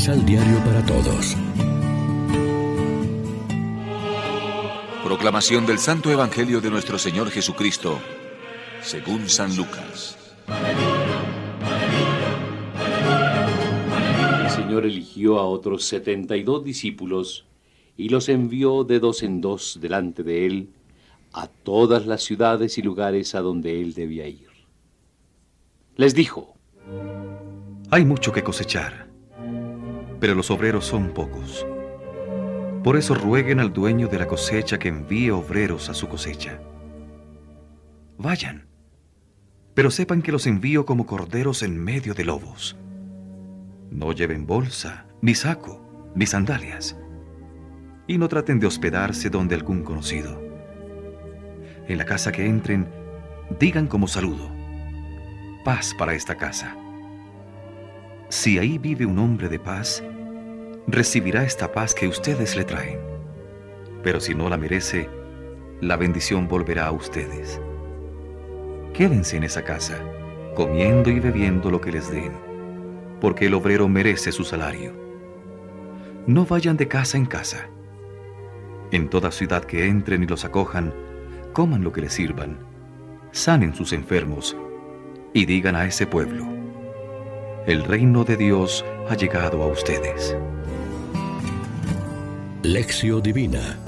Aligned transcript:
Misal 0.00 0.24
Diario 0.24 0.56
para 0.64 0.82
Todos. 0.86 1.36
Proclamación 5.04 5.66
del 5.66 5.78
Santo 5.78 6.10
Evangelio 6.10 6.62
de 6.62 6.70
nuestro 6.70 6.98
Señor 6.98 7.28
Jesucristo, 7.28 7.98
según 8.80 9.28
San 9.28 9.54
Lucas. 9.54 10.16
El 14.42 14.48
Señor 14.48 14.86
eligió 14.86 15.38
a 15.38 15.44
otros 15.44 15.84
setenta 15.84 16.34
y 16.34 16.44
dos 16.44 16.64
discípulos 16.64 17.44
y 17.98 18.08
los 18.08 18.30
envió 18.30 18.84
de 18.84 19.00
dos 19.00 19.22
en 19.22 19.42
dos 19.42 19.80
delante 19.82 20.22
de 20.22 20.46
él 20.46 20.70
a 21.34 21.46
todas 21.46 22.06
las 22.06 22.22
ciudades 22.22 22.78
y 22.78 22.82
lugares 22.82 23.34
a 23.34 23.42
donde 23.42 23.82
él 23.82 23.92
debía 23.92 24.26
ir. 24.26 24.48
Les 25.96 26.14
dijo, 26.14 26.54
Hay 27.90 28.06
mucho 28.06 28.32
que 28.32 28.42
cosechar, 28.42 29.09
pero 30.20 30.34
los 30.34 30.50
obreros 30.50 30.84
son 30.84 31.10
pocos. 31.10 31.66
Por 32.84 32.96
eso 32.96 33.14
rueguen 33.14 33.58
al 33.58 33.72
dueño 33.72 34.08
de 34.08 34.18
la 34.18 34.26
cosecha 34.26 34.78
que 34.78 34.88
envíe 34.88 35.30
obreros 35.30 35.88
a 35.88 35.94
su 35.94 36.08
cosecha. 36.08 36.60
Vayan, 38.18 38.66
pero 39.74 39.90
sepan 39.90 40.22
que 40.22 40.32
los 40.32 40.46
envío 40.46 40.84
como 40.84 41.06
corderos 41.06 41.62
en 41.62 41.82
medio 41.82 42.14
de 42.14 42.24
lobos. 42.24 42.76
No 43.90 44.12
lleven 44.12 44.46
bolsa, 44.46 45.06
ni 45.22 45.34
saco, 45.34 45.80
ni 46.14 46.26
sandalias, 46.26 46.96
y 48.06 48.18
no 48.18 48.28
traten 48.28 48.60
de 48.60 48.66
hospedarse 48.66 49.30
donde 49.30 49.54
algún 49.54 49.82
conocido. 49.82 50.40
En 51.88 51.98
la 51.98 52.04
casa 52.04 52.30
que 52.30 52.46
entren, 52.46 52.88
digan 53.58 53.86
como 53.86 54.06
saludo, 54.06 54.50
paz 55.64 55.94
para 55.96 56.14
esta 56.14 56.36
casa. 56.36 56.76
Si 58.30 58.60
ahí 58.60 58.78
vive 58.78 59.04
un 59.04 59.18
hombre 59.18 59.48
de 59.48 59.58
paz, 59.58 60.04
recibirá 60.86 61.42
esta 61.42 61.72
paz 61.72 61.92
que 61.96 62.06
ustedes 62.06 62.54
le 62.54 62.62
traen. 62.62 63.00
Pero 64.04 64.20
si 64.20 64.36
no 64.36 64.48
la 64.48 64.56
merece, 64.56 65.08
la 65.80 65.96
bendición 65.96 66.46
volverá 66.46 66.86
a 66.86 66.92
ustedes. 66.92 67.60
Quédense 68.94 69.36
en 69.36 69.42
esa 69.42 69.64
casa, 69.64 69.98
comiendo 70.54 71.10
y 71.10 71.18
bebiendo 71.18 71.72
lo 71.72 71.80
que 71.80 71.90
les 71.90 72.08
den, 72.08 72.30
porque 73.20 73.46
el 73.46 73.54
obrero 73.54 73.88
merece 73.88 74.30
su 74.30 74.44
salario. 74.44 74.92
No 76.28 76.46
vayan 76.46 76.76
de 76.76 76.86
casa 76.86 77.18
en 77.18 77.26
casa. 77.26 77.68
En 78.92 79.08
toda 79.08 79.32
ciudad 79.32 79.64
que 79.64 79.88
entren 79.88 80.22
y 80.22 80.26
los 80.28 80.44
acojan, 80.44 80.94
coman 81.52 81.82
lo 81.82 81.92
que 81.92 82.02
les 82.02 82.12
sirvan, 82.12 82.60
sanen 83.32 83.74
sus 83.74 83.92
enfermos 83.92 84.56
y 85.32 85.46
digan 85.46 85.74
a 85.74 85.84
ese 85.84 86.06
pueblo, 86.06 86.59
el 87.70 87.84
reino 87.84 88.24
de 88.24 88.36
Dios 88.36 88.84
ha 89.08 89.14
llegado 89.14 89.62
a 89.62 89.68
ustedes. 89.68 90.36
Lección 92.64 93.22
Divina 93.22 93.78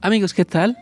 Amigos, 0.00 0.34
¿qué 0.34 0.44
tal? 0.44 0.76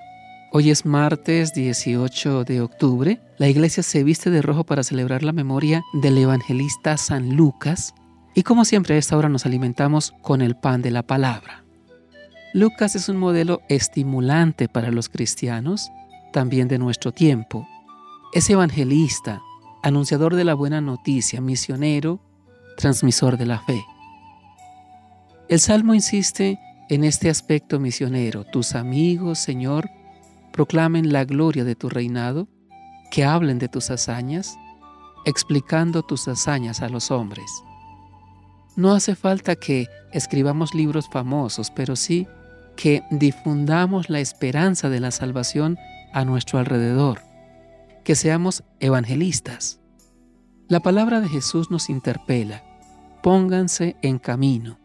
Hoy 0.51 0.71
es 0.71 0.87
martes 0.87 1.53
18 1.53 2.45
de 2.45 2.63
octubre. 2.63 3.21
La 3.37 3.49
iglesia 3.49 3.83
se 3.83 4.03
viste 4.03 4.31
de 4.31 4.41
rojo 4.41 4.65
para 4.65 4.83
celebrar 4.83 5.23
la 5.23 5.33
memoria 5.33 5.83
del 5.93 6.17
evangelista 6.17 6.97
San 6.97 7.37
Lucas. 7.37 7.93
Y 8.35 8.45
como 8.45 8.65
siempre 8.65 8.95
a 8.95 8.99
esta 8.99 9.15
hora 9.15 9.29
nos 9.29 9.45
alimentamos 9.45 10.15
con 10.23 10.41
el 10.41 10.57
pan 10.57 10.81
de 10.81 10.91
la 10.91 11.03
palabra. 11.03 11.65
Lucas 12.55 12.97
es 12.97 13.11
un 13.11 13.19
modelo 13.19 13.61
estimulante 13.69 14.71
para 14.71 14.91
los 14.91 15.11
cristianos, 15.11 15.91
también 16.37 16.69
de 16.69 16.77
nuestro 16.77 17.13
tiempo. 17.13 17.67
Es 18.31 18.51
evangelista, 18.51 19.41
anunciador 19.83 20.35
de 20.37 20.45
la 20.45 20.53
buena 20.53 20.83
noticia, 20.83 21.41
misionero, 21.41 22.21
transmisor 22.77 23.39
de 23.39 23.47
la 23.47 23.59
fe. 23.61 23.83
El 25.49 25.61
Salmo 25.61 25.95
insiste 25.95 26.59
en 26.91 27.05
este 27.05 27.31
aspecto 27.31 27.81
misionero. 27.81 28.45
Tus 28.45 28.75
amigos, 28.75 29.39
Señor, 29.39 29.89
proclamen 30.53 31.11
la 31.11 31.25
gloria 31.25 31.65
de 31.65 31.75
tu 31.75 31.89
reinado, 31.89 32.49
que 33.11 33.25
hablen 33.25 33.59
de 33.59 33.71
tus 33.71 33.91
hazañas, 33.91 34.59
explicando 35.25 36.03
tus 36.03 36.29
hazañas 36.29 36.83
a 36.83 36.91
los 36.91 37.11
hombres. 37.11 37.51
No 38.77 38.93
hace 38.93 39.15
falta 39.17 39.57
que 39.57 39.87
escribamos 40.13 40.75
libros 40.75 41.09
famosos, 41.09 41.71
pero 41.71 41.97
sí 41.97 42.29
que 42.77 43.03
difundamos 43.11 44.11
la 44.11 44.21
esperanza 44.21 44.91
de 44.91 45.01
la 45.01 45.11
salvación 45.13 45.79
a 46.17 46.25
nuestro 46.25 46.59
alrededor, 46.59 47.21
que 48.03 48.15
seamos 48.15 48.65
evangelistas. 48.81 49.81
La 50.67 50.81
palabra 50.81 51.21
de 51.21 51.29
Jesús 51.29 51.71
nos 51.71 51.91
interpela, 51.91 52.65
pónganse 53.23 53.97
en 54.01 54.19
camino, 54.19 54.79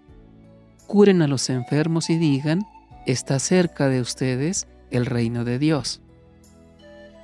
curen 0.87 1.21
a 1.21 1.29
los 1.29 1.49
enfermos 1.49 2.09
y 2.09 2.17
digan, 2.17 2.67
está 3.05 3.39
cerca 3.39 3.87
de 3.87 4.01
ustedes 4.01 4.67
el 4.89 5.05
reino 5.05 5.45
de 5.45 5.57
Dios. 5.57 6.01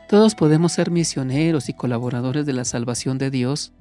Todos 0.07 0.35
podemos 0.35 0.71
ser 0.71 0.89
misioneros 0.89 1.67
y 1.67 1.73
colaboradores 1.73 2.45
de 2.45 2.53
la 2.53 2.63
salvación 2.63 3.17
de 3.17 3.29
Dios, 3.29 3.73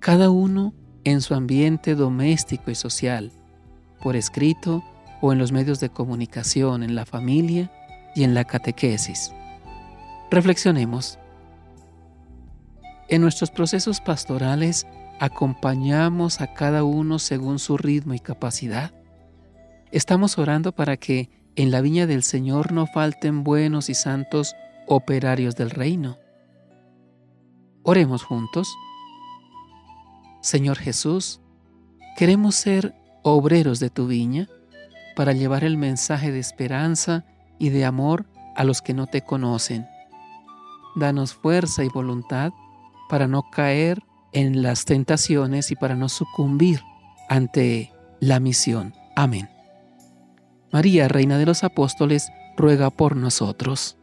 cada 0.00 0.30
uno 0.30 0.74
en 1.04 1.20
su 1.20 1.34
ambiente 1.34 1.94
doméstico 1.94 2.72
y 2.72 2.74
social, 2.74 3.30
por 4.02 4.16
escrito 4.16 4.82
o 5.20 5.32
en 5.32 5.38
los 5.38 5.52
medios 5.52 5.78
de 5.78 5.90
comunicación, 5.90 6.82
en 6.82 6.96
la 6.96 7.06
familia 7.06 7.70
y 8.16 8.24
en 8.24 8.34
la 8.34 8.44
catequesis. 8.44 9.32
Reflexionemos. 10.30 11.18
En 13.08 13.20
nuestros 13.20 13.50
procesos 13.50 14.00
pastorales 14.00 14.86
acompañamos 15.18 16.40
a 16.40 16.54
cada 16.54 16.84
uno 16.84 17.18
según 17.18 17.58
su 17.58 17.76
ritmo 17.76 18.14
y 18.14 18.20
capacidad. 18.20 18.92
Estamos 19.90 20.38
orando 20.38 20.70
para 20.70 20.96
que 20.96 21.30
en 21.56 21.72
la 21.72 21.80
viña 21.80 22.06
del 22.06 22.22
Señor 22.22 22.70
no 22.70 22.86
falten 22.86 23.42
buenos 23.42 23.90
y 23.90 23.94
santos 23.94 24.54
operarios 24.86 25.56
del 25.56 25.70
reino. 25.70 26.16
Oremos 27.82 28.22
juntos. 28.22 28.72
Señor 30.42 30.78
Jesús, 30.78 31.40
queremos 32.16 32.54
ser 32.54 32.94
obreros 33.24 33.80
de 33.80 33.90
tu 33.90 34.06
viña 34.06 34.48
para 35.16 35.32
llevar 35.32 35.64
el 35.64 35.76
mensaje 35.76 36.30
de 36.30 36.38
esperanza 36.38 37.24
y 37.58 37.70
de 37.70 37.84
amor 37.84 38.26
a 38.54 38.62
los 38.62 38.80
que 38.80 38.94
no 38.94 39.08
te 39.08 39.22
conocen. 39.22 39.88
Danos 40.96 41.34
fuerza 41.34 41.84
y 41.84 41.88
voluntad 41.88 42.52
para 43.08 43.26
no 43.26 43.42
caer 43.50 44.02
en 44.32 44.62
las 44.62 44.84
tentaciones 44.84 45.70
y 45.70 45.76
para 45.76 45.94
no 45.96 46.08
sucumbir 46.08 46.80
ante 47.28 47.92
la 48.20 48.40
misión. 48.40 48.94
Amén. 49.16 49.48
María, 50.72 51.08
Reina 51.08 51.38
de 51.38 51.46
los 51.46 51.64
Apóstoles, 51.64 52.30
ruega 52.56 52.90
por 52.90 53.16
nosotros. 53.16 53.96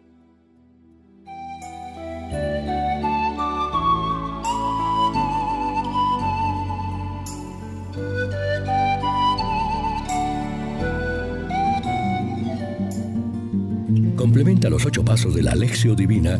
Complementa 14.16 14.69
los 14.69 14.86
ocho 14.86 15.06
pasos 15.06 15.34
de 15.34 15.44
la 15.44 15.52
Alexio 15.52 15.96
Divina 15.96 16.40